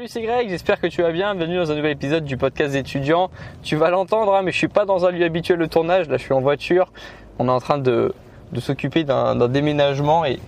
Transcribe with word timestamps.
Salut, 0.00 0.08
c'est 0.08 0.22
Greg, 0.22 0.48
j'espère 0.48 0.80
que 0.80 0.86
tu 0.86 1.02
vas 1.02 1.12
bien. 1.12 1.34
Bienvenue 1.34 1.58
dans 1.58 1.70
un 1.70 1.74
nouvel 1.74 1.90
épisode 1.90 2.24
du 2.24 2.38
podcast 2.38 2.74
étudiants. 2.74 3.30
Tu 3.62 3.76
vas 3.76 3.90
l'entendre, 3.90 4.34
hein, 4.34 4.40
mais 4.42 4.50
je 4.50 4.56
suis 4.56 4.68
pas 4.68 4.86
dans 4.86 5.04
un 5.04 5.10
lieu 5.10 5.26
habituel 5.26 5.58
de 5.58 5.66
tournage. 5.66 6.08
Là, 6.08 6.16
je 6.16 6.22
suis 6.22 6.32
en 6.32 6.40
voiture. 6.40 6.90
On 7.38 7.48
est 7.48 7.50
en 7.50 7.60
train 7.60 7.76
de, 7.76 8.14
s'occuper 8.58 9.04
d'un 9.04 9.36
déménagement 9.48 10.24
et, 10.24 10.38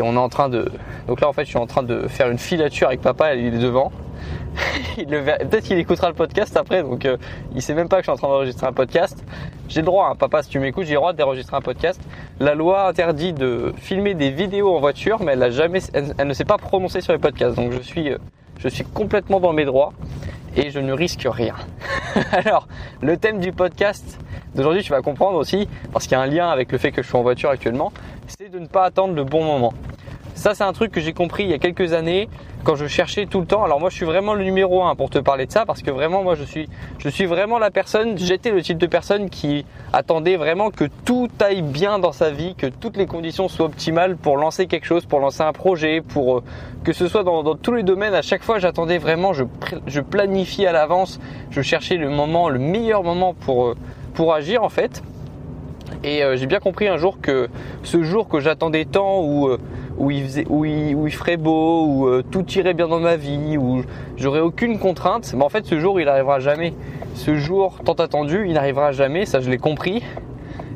on 0.00 0.14
est 0.14 0.16
en 0.16 0.30
train 0.30 0.48
de. 0.48 0.72
Donc 1.08 1.20
là, 1.20 1.28
en 1.28 1.34
fait, 1.34 1.44
je 1.44 1.50
suis 1.50 1.58
en 1.58 1.66
train 1.66 1.82
de 1.82 2.08
faire 2.08 2.30
une 2.30 2.38
filature 2.38 2.88
avec 2.88 3.02
papa. 3.02 3.34
Il 3.34 3.54
est 3.54 3.58
devant. 3.58 3.92
Peut-être 4.96 5.64
qu'il 5.64 5.78
écoutera 5.78 6.08
le 6.08 6.14
podcast 6.14 6.56
après, 6.56 6.82
donc 6.82 7.04
euh, 7.04 7.18
il 7.54 7.60
sait 7.60 7.74
même 7.74 7.90
pas 7.90 7.96
que 7.96 8.04
je 8.04 8.10
suis 8.10 8.12
en 8.12 8.16
train 8.16 8.28
d'enregistrer 8.28 8.66
un 8.66 8.72
podcast. 8.72 9.22
J'ai 9.68 9.80
le 9.80 9.86
droit, 9.86 10.08
hein, 10.10 10.14
papa, 10.14 10.42
si 10.42 10.48
tu 10.48 10.58
m'écoutes, 10.58 10.86
j'ai 10.86 10.94
le 10.94 11.00
droit 11.00 11.12
d'enregistrer 11.12 11.54
un 11.54 11.60
podcast. 11.60 12.00
La 12.40 12.54
loi 12.54 12.88
interdit 12.88 13.34
de 13.34 13.74
filmer 13.76 14.14
des 14.14 14.30
vidéos 14.30 14.74
en 14.74 14.80
voiture, 14.80 15.22
mais 15.22 15.32
elle, 15.32 15.42
a 15.42 15.50
jamais, 15.50 15.80
elle, 15.92 16.26
ne 16.26 16.32
s'est 16.32 16.46
pas 16.46 16.56
prononcée 16.56 17.02
sur 17.02 17.12
les 17.12 17.18
podcasts. 17.18 17.56
Donc 17.56 17.72
je 17.72 17.82
suis, 17.82 18.08
euh, 18.08 18.16
je 18.58 18.68
suis 18.68 18.84
complètement 18.84 19.40
dans 19.40 19.52
mes 19.52 19.64
droits 19.64 19.92
et 20.56 20.70
je 20.70 20.80
ne 20.80 20.92
risque 20.92 21.26
rien. 21.30 21.54
Alors, 22.32 22.66
le 23.02 23.16
thème 23.16 23.40
du 23.40 23.52
podcast 23.52 24.18
d'aujourd'hui, 24.54 24.82
tu 24.82 24.90
vas 24.90 25.02
comprendre 25.02 25.38
aussi, 25.38 25.68
parce 25.92 26.06
qu'il 26.06 26.12
y 26.12 26.14
a 26.16 26.20
un 26.20 26.26
lien 26.26 26.48
avec 26.48 26.72
le 26.72 26.78
fait 26.78 26.90
que 26.90 27.02
je 27.02 27.08
suis 27.08 27.16
en 27.16 27.22
voiture 27.22 27.50
actuellement, 27.50 27.92
c'est 28.26 28.50
de 28.50 28.58
ne 28.58 28.66
pas 28.66 28.84
attendre 28.84 29.14
le 29.14 29.24
bon 29.24 29.44
moment. 29.44 29.74
Ça, 30.46 30.54
c'est 30.54 30.62
un 30.62 30.72
truc 30.72 30.92
que 30.92 31.00
j'ai 31.00 31.12
compris 31.12 31.42
il 31.42 31.50
y 31.50 31.54
a 31.54 31.58
quelques 31.58 31.92
années 31.92 32.28
quand 32.62 32.76
je 32.76 32.86
cherchais 32.86 33.26
tout 33.26 33.40
le 33.40 33.46
temps. 33.46 33.64
Alors 33.64 33.80
moi, 33.80 33.90
je 33.90 33.96
suis 33.96 34.06
vraiment 34.06 34.32
le 34.32 34.44
numéro 34.44 34.84
un 34.84 34.94
pour 34.94 35.10
te 35.10 35.18
parler 35.18 35.44
de 35.44 35.50
ça 35.50 35.66
parce 35.66 35.82
que 35.82 35.90
vraiment, 35.90 36.22
moi, 36.22 36.36
je 36.36 36.44
suis, 36.44 36.68
je 37.00 37.08
suis 37.08 37.26
vraiment 37.26 37.58
la 37.58 37.72
personne. 37.72 38.16
J'étais 38.16 38.52
le 38.52 38.62
type 38.62 38.78
de 38.78 38.86
personne 38.86 39.28
qui 39.28 39.66
attendait 39.92 40.36
vraiment 40.36 40.70
que 40.70 40.84
tout 41.04 41.28
aille 41.40 41.62
bien 41.62 41.98
dans 41.98 42.12
sa 42.12 42.30
vie, 42.30 42.54
que 42.54 42.68
toutes 42.68 42.96
les 42.96 43.06
conditions 43.06 43.48
soient 43.48 43.66
optimales 43.66 44.16
pour 44.16 44.36
lancer 44.36 44.68
quelque 44.68 44.86
chose, 44.86 45.04
pour 45.04 45.18
lancer 45.18 45.42
un 45.42 45.52
projet, 45.52 46.00
pour 46.00 46.36
euh, 46.36 46.44
que 46.84 46.92
ce 46.92 47.08
soit 47.08 47.24
dans, 47.24 47.56
tous 47.56 47.72
les 47.72 47.82
domaines. 47.82 48.14
À 48.14 48.22
chaque 48.22 48.44
fois, 48.44 48.60
j'attendais 48.60 48.98
vraiment, 48.98 49.32
je, 49.32 49.42
je 49.88 50.00
planifiais 50.00 50.68
à 50.68 50.72
l'avance, 50.72 51.18
je 51.50 51.60
cherchais 51.60 51.96
le 51.96 52.08
moment, 52.08 52.50
le 52.50 52.60
meilleur 52.60 53.02
moment 53.02 53.34
pour, 53.34 53.66
euh, 53.66 53.76
pour 54.14 54.32
agir 54.32 54.62
en 54.62 54.68
fait. 54.68 55.02
Et 56.04 56.22
euh, 56.22 56.36
j'ai 56.36 56.46
bien 56.46 56.60
compris 56.60 56.86
un 56.86 56.98
jour 56.98 57.20
que 57.20 57.48
ce 57.82 58.04
jour 58.04 58.28
que 58.28 58.38
j'attendais 58.38 58.84
tant 58.84 59.24
où 59.24 59.50
où 59.98 60.10
il, 60.10 61.12
ferait 61.12 61.36
beau, 61.36 61.86
où 61.86 62.06
euh, 62.06 62.22
tout 62.30 62.46
irait 62.52 62.74
bien 62.74 62.88
dans 62.88 63.00
ma 63.00 63.16
vie, 63.16 63.56
où 63.56 63.82
j'aurais 64.16 64.40
aucune 64.40 64.78
contrainte. 64.78 65.32
Mais 65.34 65.44
en 65.44 65.48
fait, 65.48 65.66
ce 65.66 65.78
jour, 65.78 66.00
il 66.00 66.06
n'arrivera 66.06 66.40
jamais. 66.40 66.74
Ce 67.14 67.34
jour 67.34 67.78
tant 67.84 67.94
attendu, 67.94 68.44
il 68.46 68.54
n'arrivera 68.54 68.92
jamais. 68.92 69.26
Ça, 69.26 69.40
je 69.40 69.50
l'ai 69.50 69.58
compris. 69.58 70.02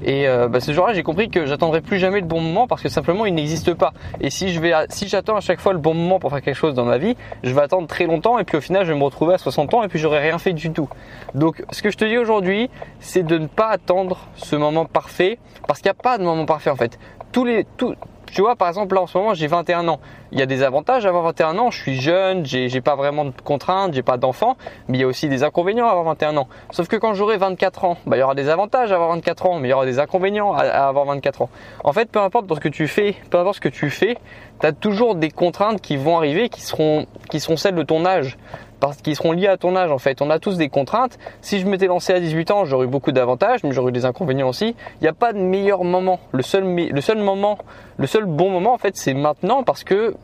Et 0.02 0.26
euh, 0.26 0.48
bah, 0.48 0.60
ce 0.60 0.72
jour-là, 0.72 0.94
j'ai 0.94 1.02
compris 1.02 1.28
que 1.28 1.44
j'attendrai 1.46 1.80
plus 1.80 1.98
jamais 1.98 2.20
le 2.20 2.26
bon 2.26 2.40
moment 2.40 2.66
parce 2.66 2.82
que 2.82 2.88
simplement 2.88 3.26
il 3.26 3.34
n'existe 3.34 3.74
pas. 3.74 3.92
Et 4.20 4.30
si 4.30 4.48
je 4.48 4.60
vais, 4.60 4.72
si 4.88 5.08
j'attends 5.08 5.36
à 5.36 5.40
chaque 5.40 5.60
fois 5.60 5.72
le 5.72 5.78
bon 5.78 5.94
moment 5.94 6.18
pour 6.18 6.30
faire 6.30 6.40
quelque 6.40 6.56
chose 6.56 6.74
dans 6.74 6.84
ma 6.84 6.98
vie, 6.98 7.16
je 7.42 7.52
vais 7.52 7.60
attendre 7.60 7.86
très 7.86 8.06
longtemps 8.06 8.38
et 8.38 8.44
puis 8.44 8.56
au 8.56 8.60
final, 8.60 8.86
je 8.86 8.92
vais 8.92 8.98
me 8.98 9.04
retrouver 9.04 9.34
à 9.34 9.38
60 9.38 9.74
ans 9.74 9.82
et 9.82 9.88
puis 9.88 9.98
j'aurai 9.98 10.20
rien 10.20 10.38
fait 10.38 10.52
du 10.52 10.70
tout. 10.70 10.88
Donc, 11.34 11.62
ce 11.70 11.82
que 11.82 11.90
je 11.90 11.98
te 11.98 12.04
dis 12.04 12.16
aujourd'hui, 12.16 12.70
c'est 12.98 13.24
de 13.24 13.36
ne 13.36 13.46
pas 13.46 13.68
attendre 13.68 14.28
ce 14.36 14.56
moment 14.56 14.86
parfait 14.86 15.38
parce 15.66 15.80
qu'il 15.80 15.88
n'y 15.88 15.98
a 15.98 16.02
pas 16.02 16.16
de 16.16 16.24
moment 16.24 16.46
parfait 16.46 16.70
en 16.70 16.76
fait. 16.76 16.98
Tous 17.32 17.44
les, 17.44 17.66
tout, 17.76 17.94
tu 18.32 18.40
vois, 18.40 18.56
par 18.56 18.68
exemple, 18.68 18.94
là 18.94 19.02
en 19.02 19.06
ce 19.06 19.18
moment, 19.18 19.34
j'ai 19.34 19.46
21 19.46 19.88
ans. 19.88 20.00
Il 20.32 20.38
y 20.38 20.42
a 20.42 20.46
des 20.46 20.62
avantages 20.62 21.04
à 21.06 21.08
avoir 21.08 21.24
21 21.24 21.58
ans. 21.58 21.70
Je 21.70 21.78
suis 21.78 22.00
jeune, 22.00 22.46
j'ai 22.46 22.80
pas 22.80 22.96
vraiment 22.96 23.24
de 23.24 23.32
contraintes, 23.44 23.94
j'ai 23.94 24.02
pas 24.02 24.16
d'enfants, 24.16 24.56
mais 24.88 24.98
il 24.98 25.00
y 25.00 25.04
a 25.04 25.06
aussi 25.06 25.28
des 25.28 25.42
inconvénients 25.42 25.86
à 25.86 25.90
avoir 25.90 26.04
21 26.04 26.36
ans. 26.36 26.48
Sauf 26.70 26.88
que 26.88 26.96
quand 26.96 27.14
j'aurai 27.14 27.36
24 27.36 27.84
ans, 27.84 27.96
bah, 28.06 28.16
il 28.16 28.20
y 28.20 28.22
aura 28.22 28.34
des 28.34 28.48
avantages 28.48 28.92
à 28.92 28.94
avoir 28.94 29.10
24 29.10 29.46
ans, 29.46 29.58
mais 29.58 29.68
il 29.68 29.70
y 29.70 29.74
aura 29.74 29.86
des 29.86 29.98
inconvénients 29.98 30.52
à, 30.54 30.62
avoir 30.62 31.04
24 31.06 31.42
ans. 31.42 31.50
En 31.84 31.92
fait, 31.92 32.10
peu 32.10 32.20
importe 32.20 32.52
ce 32.54 32.60
que 32.60 32.68
tu 32.68 32.86
fais, 32.88 33.16
peu 33.30 33.38
importe 33.38 33.56
ce 33.56 33.60
que 33.60 33.68
tu 33.68 33.90
fais, 33.90 34.16
tu 34.60 34.66
as 34.66 34.72
toujours 34.72 35.14
des 35.14 35.30
contraintes 35.30 35.80
qui 35.80 35.96
vont 35.96 36.16
arriver 36.16 36.48
qui 36.48 36.60
seront, 36.62 37.06
qui 37.30 37.40
seront 37.40 37.56
celles 37.56 37.74
de 37.74 37.82
ton 37.82 38.04
âge 38.04 38.38
parce 38.80 38.96
qu'ils 38.98 39.14
seront 39.14 39.32
liés 39.32 39.46
à 39.46 39.56
ton 39.56 39.76
âge 39.76 39.90
en 39.90 39.98
fait. 39.98 40.22
On 40.22 40.30
a 40.30 40.38
tous 40.38 40.56
des 40.56 40.68
contraintes. 40.68 41.18
Si 41.42 41.60
je 41.60 41.66
m'étais 41.66 41.86
lancé 41.86 42.12
à 42.12 42.20
18 42.20 42.50
ans, 42.50 42.64
j'aurais 42.64 42.86
eu 42.86 42.88
beaucoup 42.88 43.12
d'avantages, 43.12 43.62
mais 43.62 43.72
j'aurais 43.72 43.90
eu 43.90 43.92
des 43.92 44.04
inconvénients 44.04 44.48
aussi. 44.48 44.74
Il 45.00 45.02
n'y 45.02 45.08
a 45.08 45.12
pas 45.12 45.32
de 45.32 45.38
meilleur 45.38 45.84
moment. 45.84 46.18
Le 46.32 46.42
seul, 46.42 46.64
le 46.64 47.00
seul 47.00 47.18
moment, 47.18 47.58
le 47.98 48.06
seul 48.06 48.24
bon 48.24 48.50
moment 48.50 48.74
en 48.74 48.78
fait, 48.78 48.96
c'est 48.96 49.14
maintenant 49.14 49.62
parce 49.62 49.84
que 49.84 50.14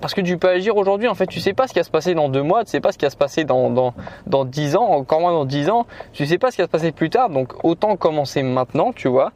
parce 0.00 0.14
que 0.14 0.20
tu 0.20 0.38
peux 0.38 0.48
agir 0.48 0.76
aujourd'hui. 0.76 1.08
En 1.08 1.14
fait, 1.14 1.26
tu 1.26 1.40
sais 1.40 1.52
pas 1.52 1.66
ce 1.66 1.72
qui 1.72 1.78
va 1.78 1.84
se 1.84 1.90
passer 1.90 2.14
dans 2.14 2.28
deux 2.28 2.42
mois, 2.42 2.64
tu 2.64 2.70
sais 2.70 2.80
pas 2.80 2.92
ce 2.92 2.98
qui 2.98 3.04
va 3.04 3.10
se 3.10 3.16
passer 3.16 3.44
dans 3.44 3.94
dix 4.44 4.76
ans, 4.76 4.84
encore 4.84 5.20
moins 5.20 5.32
dans 5.32 5.44
dix 5.44 5.70
ans. 5.70 5.86
Tu 6.12 6.26
sais 6.26 6.38
pas 6.38 6.50
ce 6.50 6.56
qui 6.56 6.62
va 6.62 6.66
se 6.66 6.72
passer 6.72 6.92
plus 6.92 7.10
tard. 7.10 7.30
Donc 7.30 7.64
autant 7.64 7.96
commencer 7.96 8.42
maintenant, 8.42 8.92
tu 8.92 9.08
vois. 9.08 9.32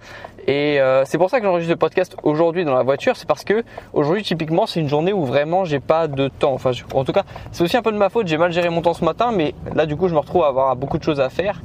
Et 0.49 0.81
euh, 0.81 1.05
c'est 1.05 1.19
pour 1.19 1.29
ça 1.29 1.41
que 1.41 1.45
j'enregistre 1.45 1.75
le 1.75 1.79
podcast 1.79 2.17
aujourd'hui 2.23 2.65
dans 2.65 2.75
la 2.75 2.83
voiture. 2.83 3.17
C'est 3.17 3.29
parce 3.29 3.45
que 3.45 3.65
aujourd'hui, 3.93 4.23
typiquement, 4.23 4.67
c'est 4.67 4.81
une 4.81 4.89
journée 4.89 5.13
où 5.13 5.27
vraiment 5.27 5.67
j'ai 5.67 5.79
pas 5.79 6.09
de 6.09 6.29
temps. 6.29 6.55
Enfin, 6.55 6.71
en 6.95 7.05
tout 7.05 7.13
cas, 7.13 7.25
c'est 7.53 7.63
aussi 7.63 7.77
un 7.77 7.83
peu 7.83 7.93
de 7.93 7.99
ma 7.99 8.09
faute. 8.09 8.27
J'ai 8.29 8.39
mal 8.39 8.51
géré 8.51 8.71
mon 8.71 8.81
temps 8.81 8.95
ce 8.95 9.05
matin, 9.05 9.31
mais 9.31 9.55
là, 9.75 9.85
du 9.85 9.95
coup, 9.95 10.09
je 10.09 10.15
me 10.15 10.19
retrouve 10.19 10.45
à 10.45 10.47
avoir 10.47 10.75
beaucoup 10.75 10.97
de 10.97 11.03
choses 11.03 11.21
à 11.21 11.29
faire 11.29 11.61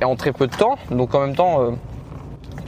et 0.00 0.04
en 0.04 0.14
très 0.14 0.32
peu 0.32 0.46
de 0.46 0.54
temps. 0.54 0.78
Donc 0.92 1.14
en 1.16 1.20
même 1.20 1.34
temps. 1.34 1.62
Euh, 1.62 1.70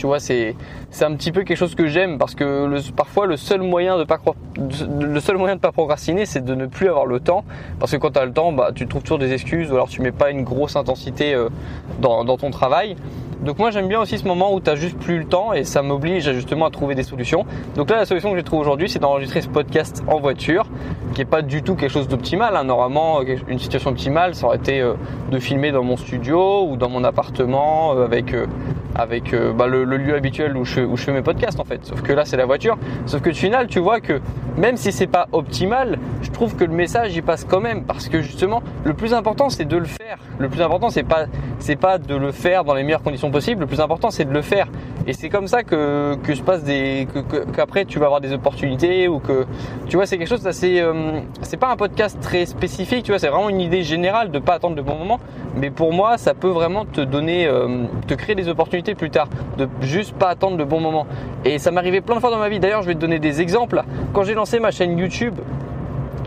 tu 0.01 0.07
vois, 0.07 0.19
c'est 0.19 0.57
c'est 0.91 1.05
un 1.05 1.15
petit 1.15 1.31
peu 1.31 1.43
quelque 1.43 1.59
chose 1.59 1.75
que 1.75 1.87
j'aime 1.87 2.17
parce 2.17 2.35
que 2.35 2.81
parfois 2.93 3.27
le 3.27 3.37
seul 3.37 3.61
moyen 3.61 3.99
de 3.99 4.05
pas 4.05 4.19
le 4.57 5.21
seul 5.21 5.37
moyen 5.37 5.57
de 5.57 5.61
pas 5.61 5.73
procrastiner, 5.73 6.25
c'est 6.25 6.43
de 6.43 6.55
ne 6.55 6.65
plus 6.65 6.89
avoir 6.89 7.05
le 7.05 7.21
temps. 7.21 7.45
Parce 7.79 7.93
que 7.93 7.99
quand 7.99 8.13
tu 8.13 8.19
as 8.19 8.25
le 8.25 8.33
temps, 8.33 8.51
bah 8.51 8.71
tu 8.75 8.87
trouves 8.87 9.03
toujours 9.03 9.19
des 9.19 9.35
excuses 9.35 9.71
ou 9.71 9.75
alors 9.75 9.91
tu 9.91 10.01
mets 10.01 10.11
pas 10.11 10.31
une 10.31 10.43
grosse 10.43 10.75
intensité 10.75 11.35
euh, 11.35 11.51
dans, 12.01 12.25
dans 12.25 12.39
ton 12.39 12.51
travail. 12.51 12.97
Donc 13.43 13.59
moi 13.59 13.71
j'aime 13.71 13.89
bien 13.89 14.01
aussi 14.01 14.19
ce 14.19 14.27
moment 14.27 14.55
où 14.55 14.61
tu 14.61 14.71
as 14.71 14.75
juste 14.75 14.99
plus 14.99 15.19
le 15.19 15.25
temps 15.27 15.53
et 15.53 15.65
ça 15.65 15.83
m'oblige 15.83 16.31
justement 16.33 16.67
à 16.67 16.71
trouver 16.71 16.95
des 16.95 17.03
solutions. 17.03 17.45
Donc 17.75 17.91
là 17.91 17.97
la 17.97 18.07
solution 18.07 18.31
que 18.31 18.39
j'ai 18.39 18.43
trouvée 18.43 18.63
aujourd'hui 18.63 18.89
c'est 18.89 18.99
d'enregistrer 18.99 19.43
ce 19.43 19.49
podcast 19.49 20.03
en 20.09 20.19
voiture 20.19 20.67
pas 21.25 21.43
du 21.43 21.63
tout 21.63 21.75
quelque 21.75 21.91
chose 21.91 22.09
d'optimal. 22.09 22.57
Hein. 22.57 22.65
Normalement 22.65 23.21
une 23.49 23.59
situation 23.59 23.91
optimale 23.91 24.35
ça 24.35 24.47
aurait 24.47 24.57
été 24.57 24.81
euh, 24.81 24.95
de 25.31 25.39
filmer 25.39 25.73
dans 25.73 25.85
mon 25.85 25.97
studio 25.97 26.67
ou 26.69 26.77
dans 26.77 26.89
mon 26.89 27.05
appartement 27.05 27.95
euh, 27.95 28.05
avec 28.05 28.35
avec 28.95 29.33
euh, 29.33 29.53
bah, 29.53 29.67
le, 29.67 29.85
lieu 29.85 30.15
habituel 30.15 30.57
où 30.57 30.65
je, 30.65 30.81
où 30.81 30.97
je 30.97 31.05
fais 31.05 31.13
mes 31.13 31.23
podcasts 31.23 31.61
en 31.61 31.65
fait. 31.65 31.85
Sauf 31.85 32.03
que 32.03 32.13
là 32.13 32.25
c'est 32.25 32.37
la 32.37 32.47
voiture. 32.47 32.77
Sauf 33.07 33.23
que 33.23 33.31
au 33.31 33.35
final 33.35 33.67
tu 33.67 33.79
vois 33.79 34.01
que 34.01 34.21
même 34.57 34.77
si 34.77 34.93
c'est 34.93 35.07
pas 35.07 35.29
optimal, 35.33 35.99
je 36.23 36.31
trouve 36.31 36.57
que 36.57 36.65
le 36.65 36.73
message 36.73 37.17
y 37.17 37.23
passe 37.23 37.45
quand 37.45 37.61
même 37.61 37.85
parce 37.85 38.09
que 38.09 38.21
justement 38.21 38.63
le 38.85 38.95
plus 38.95 39.15
important 39.15 39.49
c'est 39.49 39.65
de 39.65 39.77
le 39.77 39.85
faire. 39.85 40.19
Le 40.39 40.49
plus 40.49 40.63
important 40.63 40.91
c'est 40.91 41.03
pas 41.03 41.27
c'est 41.59 41.77
pas 41.77 41.99
de 41.99 42.15
le 42.15 42.33
faire 42.33 42.65
dans 42.65 42.75
les 42.75 42.83
meilleures 42.83 43.03
conditions 43.03 43.31
possibles. 43.31 43.61
Le 43.61 43.67
plus 43.67 43.81
important 43.81 44.11
c'est 44.11 44.25
de 44.25 44.33
le 44.33 44.43
faire. 44.43 44.67
Et 45.11 45.13
c'est 45.13 45.29
comme 45.29 45.49
ça 45.49 45.65
que 45.65 46.15
que 46.23 46.37
je 46.37 46.43
passe 46.45 46.63
des 46.63 47.09
qu'après 47.53 47.85
tu 47.85 47.99
vas 47.99 48.07
avoir 48.07 48.21
des 48.21 48.33
opportunités 48.33 49.09
ou 49.09 49.19
que 49.19 49.45
tu 49.89 49.97
vois 49.97 50.07
c'est 50.07 50.19
quelque 50.19 50.29
chose 50.29 50.45
d'assez 50.45 50.79
euh, 50.79 51.19
c'est 51.43 51.57
pas 51.57 51.69
un 51.69 51.75
podcast 51.75 52.17
très 52.21 52.47
spécifique. 52.47 53.03
Tu 53.03 53.11
vois 53.11 53.19
c'est 53.19 53.27
vraiment 53.27 53.49
une 53.49 53.61
idée 53.61 53.83
générale 53.83 54.31
de 54.31 54.39
pas 54.39 54.55
attendre 54.55 54.77
le 54.77 54.83
bon 54.83 54.95
moment. 54.95 55.19
Mais 55.57 55.71
pour 55.71 55.93
moi 55.93 56.17
ça 56.17 56.33
peut 56.33 56.51
vraiment 56.51 56.85
te 56.85 57.01
donner 57.01 57.49
euh, 57.49 57.87
te 58.07 58.15
créer 58.15 58.37
des 58.37 58.47
opportunités 58.47 58.95
plus 58.95 59.11
tard, 59.11 59.27
de 59.59 59.69
juste 59.81 60.13
pas 60.13 60.29
attendre 60.29 60.57
le 60.57 60.65
bon 60.65 60.79
moment. 60.79 61.09
Et 61.45 61.59
ça 61.59 61.73
m'arrivait 61.73 62.03
plein 62.03 62.15
de 62.15 62.21
fois 62.21 62.31
dans 62.31 62.39
ma 62.39 62.49
vie. 62.49 62.61
D'ailleurs, 62.61 62.83
je 62.83 62.87
vais 62.87 62.95
te 62.95 63.01
donner 63.01 63.19
des 63.19 63.41
exemples. 63.41 63.83
Quand 64.13 64.23
j'ai 64.23 64.35
lancé 64.35 64.61
ma 64.61 64.71
chaîne 64.71 64.97
YouTube, 64.97 65.35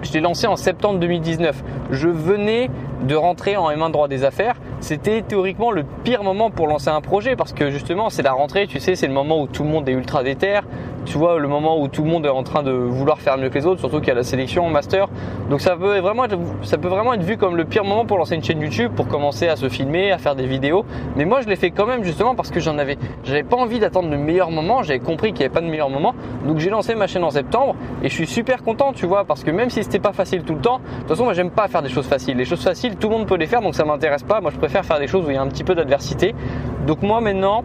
je 0.03 0.13
l'ai 0.13 0.19
lancé 0.19 0.47
en 0.47 0.55
septembre 0.55 0.99
2019. 0.99 1.63
Je 1.91 2.07
venais 2.07 2.69
de 3.03 3.15
rentrer 3.15 3.57
en 3.57 3.69
M1 3.69 3.91
droit 3.91 4.07
des 4.07 4.23
affaires. 4.23 4.55
C'était 4.79 5.21
théoriquement 5.21 5.71
le 5.71 5.83
pire 6.03 6.23
moment 6.23 6.49
pour 6.49 6.67
lancer 6.67 6.89
un 6.89 7.01
projet 7.01 7.35
parce 7.35 7.53
que 7.53 7.71
justement 7.71 8.09
c'est 8.09 8.21
la 8.21 8.33
rentrée, 8.33 8.67
tu 8.67 8.79
sais, 8.79 8.95
c'est 8.95 9.07
le 9.07 9.13
moment 9.13 9.41
où 9.41 9.47
tout 9.47 9.63
le 9.63 9.69
monde 9.69 9.87
est 9.87 9.93
ultra 9.93 10.23
déter 10.23 10.59
tu 11.05 11.17
vois, 11.17 11.39
le 11.39 11.47
moment 11.47 11.79
où 11.81 11.87
tout 11.87 12.03
le 12.03 12.09
monde 12.09 12.25
est 12.25 12.29
en 12.29 12.43
train 12.43 12.63
de 12.63 12.71
vouloir 12.71 13.19
faire 13.19 13.37
mieux 13.37 13.49
que 13.49 13.55
les 13.55 13.65
autres, 13.65 13.79
surtout 13.79 13.99
qu'il 13.99 14.07
y 14.07 14.11
a 14.11 14.15
la 14.15 14.23
sélection 14.23 14.69
master. 14.69 15.07
Donc 15.49 15.61
ça 15.61 15.75
peut 15.75 15.99
vraiment 15.99 16.25
être, 16.25 16.37
ça 16.63 16.77
peut 16.77 16.87
vraiment 16.87 17.13
être 17.13 17.23
vu 17.23 17.37
comme 17.37 17.55
le 17.55 17.65
pire 17.65 17.83
moment 17.83 18.05
pour 18.05 18.17
lancer 18.17 18.35
une 18.35 18.43
chaîne 18.43 18.61
YouTube, 18.61 18.91
pour 18.95 19.07
commencer 19.07 19.47
à 19.47 19.55
se 19.55 19.69
filmer, 19.69 20.11
à 20.11 20.17
faire 20.17 20.35
des 20.35 20.45
vidéos. 20.45 20.85
Mais 21.15 21.25
moi, 21.25 21.41
je 21.41 21.47
l'ai 21.47 21.55
fait 21.55 21.71
quand 21.71 21.85
même 21.85 22.03
justement 22.03 22.35
parce 22.35 22.51
que 22.51 22.59
j'en 22.59 22.77
avais, 22.77 22.97
j'avais 23.23 23.43
pas 23.43 23.57
envie 23.57 23.79
d'attendre 23.79 24.09
le 24.09 24.17
meilleur 24.17 24.51
moment. 24.51 24.83
J'avais 24.83 24.99
compris 24.99 25.29
qu'il 25.29 25.39
n'y 25.39 25.45
avait 25.45 25.53
pas 25.53 25.61
de 25.61 25.67
meilleur 25.67 25.89
moment. 25.89 26.13
Donc 26.45 26.59
j'ai 26.59 26.69
lancé 26.69 26.95
ma 26.95 27.07
chaîne 27.07 27.23
en 27.23 27.31
septembre 27.31 27.75
et 28.01 28.09
je 28.09 28.13
suis 28.13 28.27
super 28.27 28.63
content, 28.63 28.93
tu 28.93 29.05
vois, 29.05 29.25
parce 29.25 29.43
que 29.43 29.51
même 29.51 29.69
si 29.69 29.83
c'était 29.83 29.99
pas 29.99 30.13
facile 30.13 30.43
tout 30.43 30.53
le 30.53 30.61
temps, 30.61 30.79
de 30.79 30.99
toute 30.99 31.09
façon, 31.09 31.23
moi 31.25 31.33
j'aime 31.33 31.51
pas 31.51 31.67
faire 31.67 31.81
des 31.81 31.89
choses 31.89 32.07
faciles. 32.07 32.37
Les 32.37 32.45
choses 32.45 32.63
faciles, 32.63 32.95
tout 32.95 33.09
le 33.09 33.17
monde 33.17 33.27
peut 33.27 33.37
les 33.37 33.47
faire, 33.47 33.61
donc 33.61 33.75
ça 33.75 33.85
m'intéresse 33.85 34.23
pas. 34.23 34.41
Moi, 34.41 34.51
je 34.51 34.57
préfère 34.57 34.85
faire 34.85 34.99
des 34.99 35.07
choses 35.07 35.25
où 35.25 35.29
il 35.29 35.35
y 35.35 35.37
a 35.37 35.41
un 35.41 35.47
petit 35.47 35.63
peu 35.63 35.75
d'adversité. 35.75 36.33
Donc 36.87 37.01
moi 37.01 37.21
maintenant, 37.21 37.63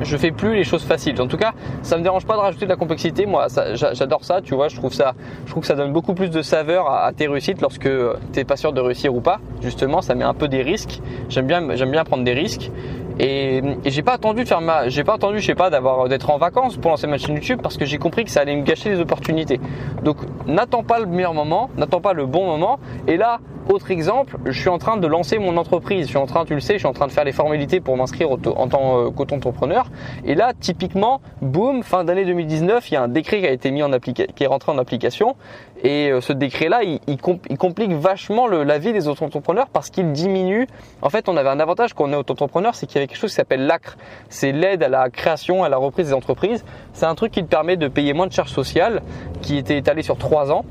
je 0.00 0.16
fais 0.16 0.30
plus 0.30 0.54
les 0.54 0.64
choses 0.64 0.84
faciles. 0.84 1.20
En 1.20 1.26
tout 1.26 1.36
cas, 1.36 1.52
ça 1.82 1.96
me 1.96 2.02
dérange 2.02 2.26
pas 2.26 2.34
de 2.34 2.40
rajouter 2.40 2.64
de 2.64 2.70
la 2.70 2.76
complexité. 2.76 3.26
Moi, 3.26 3.46
j'adore 3.74 4.24
ça. 4.24 4.40
Tu 4.40 4.54
vois, 4.54 4.68
je 4.68 4.76
trouve 4.76 4.92
ça, 4.92 5.14
je 5.46 5.50
trouve 5.50 5.62
que 5.62 5.66
ça 5.66 5.74
donne 5.74 5.92
beaucoup 5.92 6.14
plus 6.14 6.30
de 6.30 6.42
saveur 6.42 6.90
à, 6.90 7.12
tes 7.12 7.26
réussites 7.28 7.60
lorsque 7.60 7.82
tu 7.82 8.38
n'es 8.38 8.44
pas 8.44 8.56
sûr 8.56 8.72
de 8.72 8.80
réussir 8.80 9.14
ou 9.14 9.20
pas. 9.20 9.40
Justement, 9.62 10.02
ça 10.02 10.14
met 10.14 10.24
un 10.24 10.34
peu 10.34 10.48
des 10.48 10.62
risques. 10.62 11.00
J'aime 11.28 11.46
bien, 11.46 11.74
j'aime 11.74 11.90
bien 11.90 12.04
prendre 12.04 12.24
des 12.24 12.34
risques. 12.34 12.70
Et, 13.18 13.62
j'ai 13.84 14.02
pas 14.02 14.12
attendu 14.12 14.44
de 14.44 14.48
faire 14.48 14.60
ma, 14.60 14.88
j'ai 14.88 15.04
pas 15.04 15.14
attendu, 15.14 15.40
je 15.40 15.46
sais 15.46 15.54
pas, 15.54 15.70
d'avoir 15.70 16.08
d'être 16.08 16.30
en 16.30 16.38
vacances 16.38 16.76
pour 16.76 16.90
lancer 16.90 17.06
ma 17.06 17.18
chaîne 17.18 17.34
YouTube 17.34 17.60
parce 17.62 17.76
que 17.76 17.84
j'ai 17.84 17.98
compris 17.98 18.24
que 18.24 18.30
ça 18.30 18.40
allait 18.40 18.56
me 18.56 18.62
gâcher 18.62 18.90
les 18.90 19.00
opportunités. 19.00 19.60
Donc 20.02 20.18
n'attends 20.46 20.82
pas 20.82 20.98
le 20.98 21.06
meilleur 21.06 21.34
moment, 21.34 21.70
n'attends 21.76 22.00
pas 22.00 22.12
le 22.12 22.26
bon 22.26 22.46
moment. 22.46 22.78
Et 23.06 23.16
là, 23.16 23.40
autre 23.68 23.90
exemple, 23.90 24.38
je 24.46 24.58
suis 24.58 24.70
en 24.70 24.78
train 24.78 24.96
de 24.96 25.06
lancer 25.06 25.38
mon 25.38 25.58
entreprise. 25.58 26.06
Je 26.06 26.10
suis 26.10 26.18
en 26.18 26.24
train, 26.24 26.46
tu 26.46 26.54
le 26.54 26.60
sais, 26.60 26.74
je 26.74 26.78
suis 26.78 26.86
en 26.86 26.94
train 26.94 27.06
de 27.06 27.12
faire 27.12 27.24
les 27.24 27.32
formalités 27.32 27.80
pour 27.80 27.98
m'inscrire 27.98 28.30
en 28.30 28.38
tant 28.38 28.98
euh, 28.98 29.10
qu'auto-entrepreneur. 29.10 29.90
Et 30.24 30.34
là, 30.34 30.52
typiquement, 30.58 31.20
boum, 31.42 31.82
fin 31.82 32.02
d'année 32.02 32.24
2019, 32.24 32.90
il 32.90 32.94
y 32.94 32.96
a 32.96 33.02
un 33.02 33.08
décret 33.08 33.40
qui 33.40 33.46
a 33.46 33.50
été 33.50 33.70
mis 33.70 33.82
en 33.82 33.92
application, 33.92 34.32
qui 34.34 34.44
est 34.44 34.46
rentré 34.46 34.72
en 34.72 34.78
application. 34.78 35.36
Et 35.84 36.10
euh, 36.10 36.20
ce 36.22 36.32
décret-là, 36.32 36.80
il, 36.82 37.18
complique 37.58 37.92
vachement 37.92 38.46
la 38.46 38.78
vie 38.78 38.92
des 38.92 39.06
auto-entrepreneurs 39.06 39.68
parce 39.68 39.90
qu'il 39.90 40.12
diminue. 40.12 40.66
En 41.02 41.10
fait, 41.10 41.28
on 41.28 41.36
avait 41.36 41.50
un 41.50 41.60
avantage 41.60 41.92
quand 41.92 42.04
on 42.04 42.12
est 42.12 42.16
auto-entrepreneur, 42.16 42.74
c'est 42.74 42.86
qu'il 42.86 42.96
y 42.96 42.98
avait 42.98 43.06
quelque 43.08 43.18
chose 43.18 43.30
qui 43.30 43.36
s'appelle 43.36 43.66
l'ACRE. 43.66 43.96
C'est 44.28 44.52
l'aide 44.52 44.82
à 44.82 44.88
la 44.88 45.10
création, 45.10 45.64
à 45.64 45.68
la 45.68 45.76
reprise 45.76 46.08
des 46.08 46.14
entreprises. 46.14 46.64
C'est 46.92 47.06
un 47.06 47.14
truc 47.14 47.32
qui 47.32 47.42
te 47.42 47.48
permet 47.48 47.76
de 47.76 47.88
payer 47.88 48.12
moins 48.12 48.26
de 48.26 48.32
charges 48.32 48.52
sociales, 48.52 49.02
qui 49.42 49.56
était 49.56 49.78
étalé 49.78 50.02
sur 50.02 50.16
trois 50.16 50.52
ans. 50.52 50.64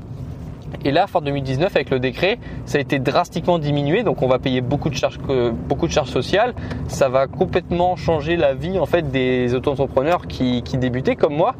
Et 0.84 0.90
là, 0.90 1.06
fin 1.06 1.20
2019, 1.20 1.74
avec 1.74 1.90
le 1.90 1.98
décret, 1.98 2.38
ça 2.64 2.78
a 2.78 2.80
été 2.80 2.98
drastiquement 2.98 3.58
diminué. 3.58 4.02
Donc, 4.02 4.22
on 4.22 4.28
va 4.28 4.38
payer 4.38 4.60
beaucoup 4.60 4.90
de 4.90 4.94
charges, 4.94 5.18
beaucoup 5.68 5.86
de 5.86 5.92
charges 5.92 6.10
sociales. 6.10 6.54
Ça 6.86 7.08
va 7.08 7.26
complètement 7.26 7.96
changer 7.96 8.36
la 8.36 8.54
vie 8.54 8.78
en 8.78 8.86
fait 8.86 9.10
des 9.10 9.54
auto-entrepreneurs 9.54 10.26
qui, 10.26 10.62
débutaient 10.78 11.16
comme 11.16 11.34
moi. 11.34 11.54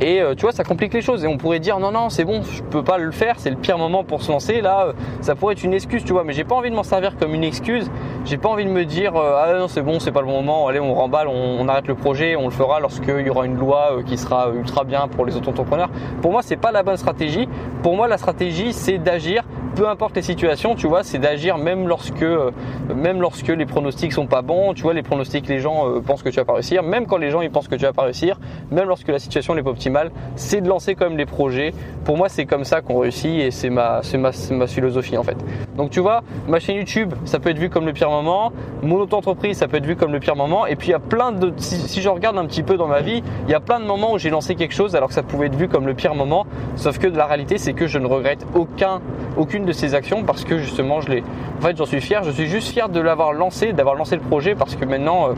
Et 0.00 0.20
euh, 0.20 0.34
tu 0.34 0.42
vois, 0.42 0.52
ça 0.52 0.64
complique 0.64 0.92
les 0.94 1.02
choses. 1.02 1.24
Et 1.24 1.28
on 1.28 1.36
pourrait 1.36 1.60
dire 1.60 1.78
non, 1.78 1.92
non, 1.92 2.08
c'est 2.08 2.24
bon, 2.24 2.42
je 2.42 2.62
peux 2.62 2.82
pas 2.82 2.98
le 2.98 3.12
faire. 3.12 3.36
C'est 3.38 3.50
le 3.50 3.56
pire 3.56 3.78
moment 3.78 4.02
pour 4.02 4.22
se 4.22 4.32
lancer. 4.32 4.60
Là, 4.60 4.86
euh, 4.86 4.92
ça 5.20 5.36
pourrait 5.36 5.52
être 5.52 5.62
une 5.62 5.74
excuse, 5.74 6.04
tu 6.04 6.12
vois. 6.12 6.24
Mais 6.24 6.32
j'ai 6.32 6.44
pas 6.44 6.56
envie 6.56 6.70
de 6.70 6.74
m'en 6.74 6.82
servir 6.82 7.16
comme 7.16 7.34
une 7.34 7.44
excuse. 7.44 7.90
J'ai 8.24 8.38
pas 8.38 8.48
envie 8.48 8.64
de 8.64 8.70
me 8.70 8.84
dire 8.84 9.14
euh, 9.14 9.40
ah 9.40 9.58
non, 9.58 9.68
c'est 9.68 9.82
bon, 9.82 10.00
c'est 10.00 10.12
pas 10.12 10.22
le 10.22 10.26
moment. 10.26 10.66
Allez, 10.66 10.80
on 10.80 10.94
remballe, 10.94 11.28
on, 11.28 11.60
on 11.60 11.68
arrête 11.68 11.86
le 11.86 11.94
projet, 11.94 12.34
on 12.34 12.44
le 12.44 12.50
fera 12.50 12.80
lorsqu'il 12.80 13.26
y 13.26 13.30
aura 13.30 13.46
une 13.46 13.56
loi 13.56 14.00
qui 14.04 14.18
sera 14.18 14.50
ultra 14.50 14.82
bien 14.82 15.06
pour 15.06 15.24
les 15.24 15.36
auto-entrepreneurs. 15.36 15.90
Pour 16.20 16.32
moi, 16.32 16.42
c'est 16.42 16.56
pas 16.56 16.72
la 16.72 16.82
bonne 16.82 16.96
stratégie. 16.96 17.48
Pour 17.82 17.94
moi, 17.94 18.08
la 18.08 18.18
stratégie 18.18 18.53
c'est 18.72 18.98
d'agir 18.98 19.42
peu 19.74 19.88
importe 19.88 20.14
les 20.16 20.22
situations, 20.22 20.74
tu 20.74 20.86
vois, 20.86 21.02
c'est 21.02 21.18
d'agir 21.18 21.58
même 21.58 21.88
lorsque, 21.88 22.22
euh, 22.22 22.50
même 22.94 23.20
lorsque 23.20 23.48
les 23.48 23.66
pronostics 23.66 24.12
sont 24.12 24.26
pas 24.26 24.42
bons. 24.42 24.72
Tu 24.74 24.82
vois, 24.82 24.94
les 24.94 25.02
pronostics, 25.02 25.48
les 25.48 25.58
gens 25.58 25.88
euh, 25.88 26.00
pensent 26.00 26.22
que 26.22 26.28
tu 26.28 26.36
vas 26.36 26.44
pas 26.44 26.54
réussir. 26.54 26.82
Même 26.82 27.06
quand 27.06 27.16
les 27.16 27.30
gens 27.30 27.40
ils 27.40 27.50
pensent 27.50 27.68
que 27.68 27.74
tu 27.74 27.84
vas 27.84 27.92
pas 27.92 28.02
réussir, 28.02 28.38
même 28.70 28.88
lorsque 28.88 29.08
la 29.08 29.18
situation 29.18 29.54
n'est 29.54 29.62
pas 29.62 29.70
optimale, 29.70 30.12
c'est 30.36 30.60
de 30.60 30.68
lancer 30.68 30.94
quand 30.94 31.08
même 31.08 31.18
les 31.18 31.26
projets. 31.26 31.72
Pour 32.04 32.16
moi, 32.16 32.28
c'est 32.28 32.46
comme 32.46 32.64
ça 32.64 32.82
qu'on 32.82 32.98
réussit 32.98 33.40
et 33.40 33.50
c'est 33.50 33.70
ma, 33.70 34.00
ma, 34.14 34.30
ma, 34.50 34.66
philosophie 34.66 35.16
en 35.16 35.22
fait. 35.22 35.36
Donc 35.76 35.90
tu 35.90 36.00
vois, 36.00 36.22
ma 36.46 36.60
chaîne 36.60 36.76
YouTube, 36.76 37.14
ça 37.24 37.40
peut 37.40 37.50
être 37.50 37.58
vu 37.58 37.68
comme 37.68 37.86
le 37.86 37.92
pire 37.92 38.10
moment. 38.10 38.52
Mon 38.82 38.96
auto-entreprise, 38.96 39.58
ça 39.58 39.66
peut 39.66 39.78
être 39.78 39.86
vu 39.86 39.96
comme 39.96 40.12
le 40.12 40.20
pire 40.20 40.36
moment. 40.36 40.66
Et 40.66 40.76
puis 40.76 40.88
il 40.88 40.92
y 40.92 40.94
a 40.94 41.00
plein 41.00 41.32
de, 41.32 41.52
si, 41.56 41.76
si 41.76 42.00
je 42.00 42.08
regarde 42.08 42.38
un 42.38 42.46
petit 42.46 42.62
peu 42.62 42.76
dans 42.76 42.86
ma 42.86 43.00
vie, 43.00 43.22
il 43.46 43.50
y 43.50 43.54
a 43.54 43.60
plein 43.60 43.80
de 43.80 43.86
moments 43.86 44.12
où 44.12 44.18
j'ai 44.18 44.30
lancé 44.30 44.54
quelque 44.54 44.74
chose 44.74 44.94
alors 44.94 45.08
que 45.08 45.14
ça 45.14 45.22
pouvait 45.22 45.46
être 45.46 45.56
vu 45.56 45.68
comme 45.68 45.86
le 45.86 45.94
pire 45.94 46.14
moment. 46.14 46.46
Sauf 46.76 46.98
que 46.98 47.06
la 47.06 47.26
réalité, 47.26 47.58
c'est 47.58 47.72
que 47.72 47.86
je 47.86 47.98
ne 47.98 48.06
regrette 48.06 48.46
aucun, 48.54 49.00
aucune 49.36 49.63
de 49.64 49.72
ces 49.72 49.94
actions 49.94 50.24
parce 50.24 50.44
que 50.44 50.58
justement 50.58 51.00
je 51.00 51.10
l'ai. 51.10 51.24
En 51.58 51.62
fait, 51.62 51.76
j'en 51.76 51.86
suis 51.86 52.00
fier. 52.00 52.22
Je 52.24 52.30
suis 52.30 52.46
juste 52.46 52.68
fier 52.68 52.88
de 52.88 53.00
l'avoir 53.00 53.32
lancé, 53.32 53.72
d'avoir 53.72 53.94
lancé 53.94 54.16
le 54.16 54.22
projet 54.22 54.54
parce 54.54 54.76
que 54.76 54.84
maintenant, 54.84 55.28
euh, 55.28 55.34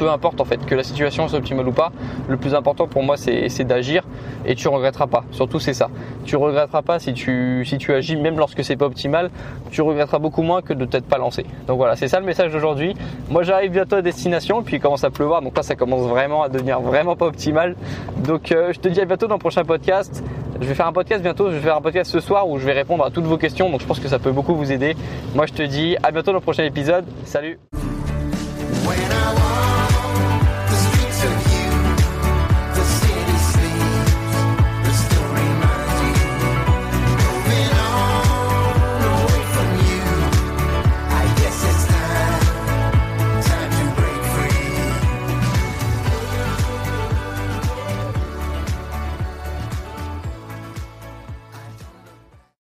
peu 0.00 0.10
importe 0.10 0.40
en 0.40 0.46
fait 0.46 0.64
que 0.64 0.74
la 0.74 0.82
situation 0.82 1.28
soit 1.28 1.38
optimale 1.38 1.68
ou 1.68 1.72
pas. 1.72 1.92
Le 2.26 2.38
plus 2.38 2.54
important 2.54 2.86
pour 2.86 3.02
moi, 3.02 3.16
c'est 3.18 3.64
d'agir 3.64 4.02
et 4.46 4.54
tu 4.54 4.66
regretteras 4.68 5.06
pas. 5.06 5.24
Surtout, 5.30 5.60
c'est 5.60 5.74
ça. 5.74 5.90
Tu 6.24 6.36
regretteras 6.36 6.80
pas 6.80 6.98
si 6.98 7.12
tu, 7.12 7.64
si 7.66 7.76
tu 7.76 7.92
agis, 7.92 8.16
même 8.16 8.38
lorsque 8.38 8.64
c'est 8.64 8.76
pas 8.76 8.86
optimal. 8.86 9.30
Tu 9.70 9.82
regretteras 9.82 10.18
beaucoup 10.18 10.40
moins 10.40 10.62
que 10.62 10.72
de 10.72 10.86
t'être 10.86 11.04
pas 11.04 11.18
lancé. 11.18 11.44
Donc 11.66 11.76
voilà, 11.76 11.96
c'est 11.96 12.08
ça 12.08 12.18
le 12.18 12.24
message 12.24 12.50
d'aujourd'hui. 12.50 12.96
Moi, 13.28 13.42
j'arrive 13.42 13.72
bientôt 13.72 13.96
à 13.96 14.02
destination, 14.02 14.62
puis 14.62 14.76
il 14.76 14.80
commence 14.80 15.04
à 15.04 15.10
pleuvoir. 15.10 15.42
Donc 15.42 15.54
là, 15.54 15.62
ça 15.62 15.76
commence 15.76 16.08
vraiment 16.08 16.42
à 16.42 16.48
devenir 16.48 16.80
vraiment 16.80 17.14
pas 17.14 17.26
optimal. 17.26 17.76
Donc 18.24 18.52
euh, 18.52 18.72
je 18.72 18.80
te 18.80 18.88
dis 18.88 19.02
à 19.02 19.04
bientôt 19.04 19.26
dans 19.26 19.34
le 19.34 19.40
prochain 19.40 19.64
podcast. 19.64 20.24
Je 20.60 20.66
vais 20.66 20.74
faire 20.74 20.86
un 20.86 20.92
podcast 20.92 21.22
bientôt. 21.22 21.50
Je 21.50 21.56
vais 21.56 21.62
faire 21.62 21.76
un 21.76 21.80
podcast 21.80 22.10
ce 22.10 22.20
soir 22.20 22.48
où 22.48 22.58
je 22.58 22.66
vais 22.66 22.72
répondre 22.72 23.04
à 23.04 23.10
toutes 23.10 23.24
vos 23.24 23.38
questions. 23.38 23.70
Donc 23.70 23.80
je 23.80 23.86
pense 23.86 24.00
que 24.00 24.08
ça 24.08 24.18
peut 24.18 24.32
beaucoup 24.32 24.54
vous 24.54 24.72
aider. 24.72 24.94
Moi, 25.34 25.46
je 25.46 25.52
te 25.52 25.62
dis 25.62 25.96
à 26.02 26.10
bientôt 26.10 26.32
dans 26.32 26.38
le 26.38 26.40
prochain 26.40 26.64
épisode. 26.64 27.04
Salut. 27.24 27.58